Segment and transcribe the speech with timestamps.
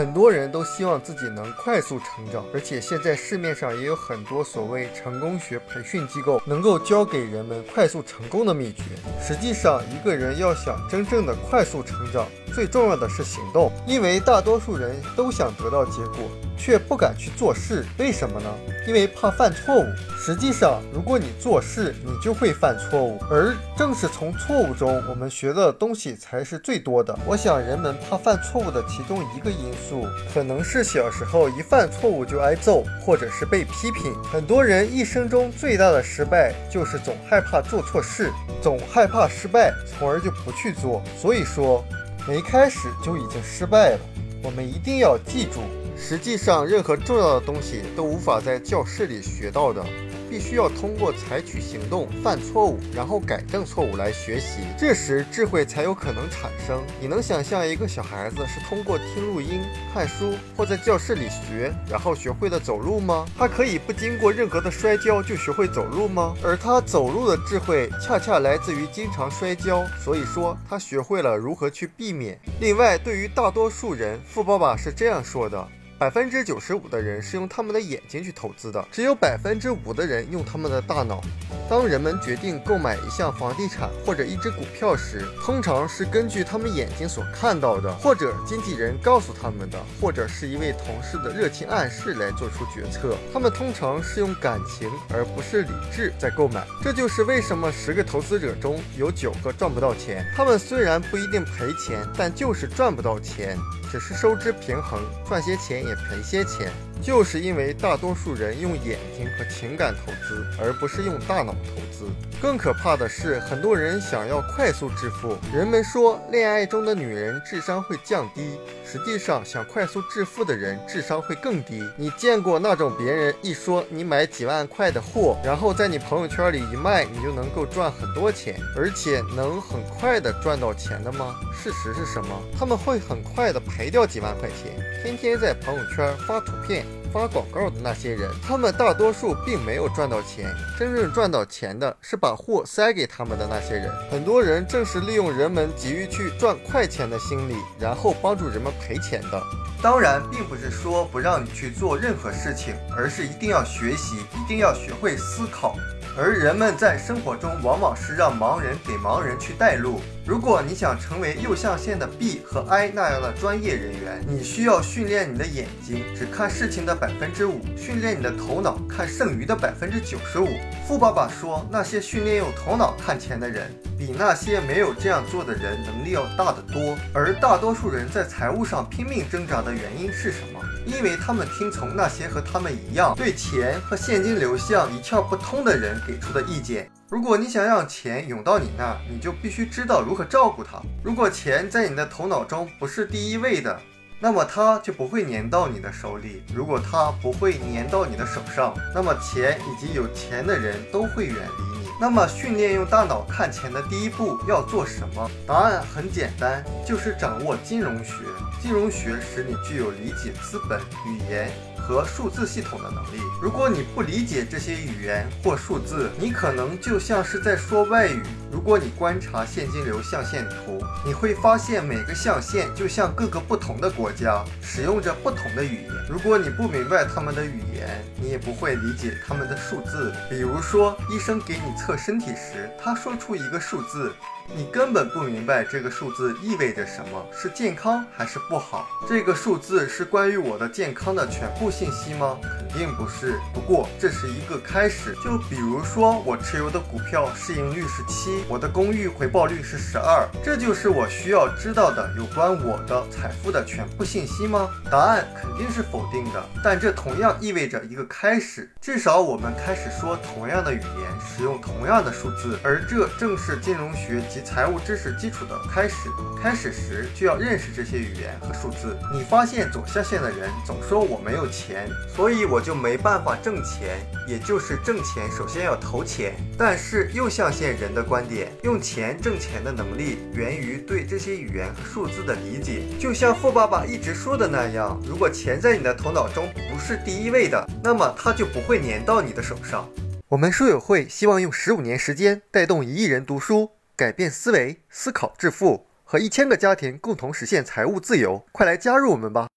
[0.00, 8.82] 很多人都希望自己能快速成长，而且现在市面上也有很多所谓成功学培训机构，能够教给人们快速成功的秘诀。
[9.20, 16.30] 实际上，一个人要想真正的快速成长，最重要的是行动，因为大多数人都想得到结果。
[16.62, 18.48] 却不敢去做事，为什么呢？
[18.86, 19.84] 因为怕犯错误。
[20.18, 27.18] 实际上，如果你做事，你就会犯错误，而正是从错误中，我们学的东西才是最多的。
[27.24, 34.14] 我想，人们怕犯错误的其中一个因素，可能是小时候一犯错误就挨揍，或者是被批评。
[34.30, 41.02] 很多人一生中最大的失败，就是总害怕做错事，总害怕失败，从而就不去做。
[41.16, 41.82] 所以说，
[42.28, 44.00] 没开始就已经失败了。
[44.42, 45.60] 我们一定要记住。
[46.00, 49.84] 实际上，任何重要的东西都无法在教室里学到的。
[50.30, 56.80] 必须要通过采取行动、犯错误，然后改正错误来学习，这时智慧才有可能产生。
[57.00, 59.60] 你能想象一个小孩子是通过听录音、
[59.92, 63.26] 看书或在教室里学，然后学会了走路吗？
[63.36, 66.32] 他可以不经过任何的摔跤就学会走路吗？
[66.44, 72.38] 而他走路的智慧恰恰来自于经常摔跤，所以说他学会了如何去避免。
[72.60, 75.66] 另外，对于大多数人，富爸爸是这样说的。
[76.00, 81.20] 百分之九十五的人是用他们的眼睛去投资的，只有百分之五的人用他们的大脑。
[81.68, 93.14] 当人们决定购买一项房地产或者一只股票时，通常是根据他们眼睛所看到的，或者经纪人告诉他们的，或者是一位同事的热情暗示来做出决策。
[93.30, 96.66] 他们通常是用感情而不是理智在购买。
[96.82, 100.24] 这就是为什么十个投资者中有九个赚不到钱。
[100.34, 103.54] 他们虽然不一定赔钱，但就是赚不到钱。
[103.92, 106.70] 只是收支平衡，赚些钱也赔些钱，
[107.02, 112.06] 就是因为大多数人用眼睛和情感投资，而不是用大脑投资。
[112.40, 115.36] 更可怕的是，很多人想要快速致富。
[115.52, 118.58] 人们说，恋爱中的女人智商会降低。
[118.84, 121.86] 实际上，想快速致富的人智商会更低。
[121.96, 131.36] 你见过那种别人一说你买几万块的货，然后在你朋友圈里一卖，你就能够赚很多钱，而且能很快的赚到钱的吗？
[131.52, 132.42] 事实是什么？
[132.58, 136.86] 他们会很快的赔掉几万块钱，天天在朋友圈发图片。
[137.12, 143.90] 发广告的那些人，他们大多数并没有赚到钱，真正赚到钱的是把货塞给他们的那些人。
[144.10, 149.42] 很多人正是利用人们急于去赚快钱的心理，然后帮助人们赔钱的。
[149.82, 155.74] 当然，并不是说不让你去做任何事情，而是一定要学习，一定要学会思考。
[156.16, 160.00] 而人们在生活中往往是让盲人给盲人去带路。
[160.26, 170.48] 如果你想成为右象限的 B 和 I 那样的专业人员，你需要训练你的眼睛，只看事情的百分之五；训练你的头脑，看剩余的百分之九十五。
[170.86, 176.96] 富爸爸说，那些训练用头脑看钱的人，比那些没有这样做的人能力要大得多。
[177.12, 180.60] 而大多数人在财务上拼命挣扎的原因是什么？
[180.86, 186.90] 因为他们听从那些和他们一样对钱和现金流向一窍不通的人给出的意见。
[187.08, 190.80] 如果你想让钱涌到你那，你就必须知道如何照顾它。
[191.02, 193.80] 如果钱在你的头脑中不是第一位的，
[194.22, 196.42] 那么它就不会粘到你的手里。
[196.54, 201.88] 如果它不会粘到你的手上，那么钱以及有钱的人都会远离你。
[201.98, 205.30] 那么训练用大脑看钱的第一步要做什么？
[205.46, 208.12] 答案很简单，就是掌握金融学。
[208.60, 213.18] 金融学使你具有理解资本、语言和数字系统的能力。
[213.40, 218.22] 如果你不理解这些语言或数字，你可能就像是在说外语。
[218.52, 225.92] 如果你观察现金流象限图，你会发现每个象限就像各个不同的国家，使用着不同的语言。
[226.08, 230.12] 如果你不明白他们的语言，你也不会理解他们的数字。
[230.28, 234.12] 比如说，医生给你测身体时，他说出一个数字。
[234.52, 238.84] 你根本不明白这个数字意味着什么，是健康还是不好？
[239.08, 242.36] 这个数字是关于我的健康的全部信息吗？
[242.42, 243.38] 肯定不是。
[243.54, 245.14] 不过这是一个开始。
[245.22, 254.68] 就比如说，我持有的股票市盈率是七，我的公寓回报率是十二，这就是我需要知道的有关我的财富的全部信息吗？
[254.90, 256.44] 答案肯定是否定的。
[256.62, 264.40] 但这同样意味着一个开始，至少我们开始说同样的语言，使用同样的数字，而这正是金融学及。
[264.50, 266.08] 财务知识基础的开始，
[266.42, 268.96] 开始时就要认识这些语言和数字。
[269.12, 276.34] 你发现左下线的人总说我没有钱，所以我就没办法挣钱，也就是挣钱首先要投钱。
[276.56, 282.82] 但是右象限人的观点，用钱挣钱的能力源于对这些语言和数字的理解。
[282.98, 289.88] 就像富爸爸一直说的那样，如果钱在你的头脑中不是第一位的，那么它就不会粘到你的手上。
[290.28, 293.72] 我们书友会希望用十五年时间带动一亿人读书。
[293.96, 299.48] 改变思维，思考致富，和一千个家庭共同实现财务自由，快来加入我们吧！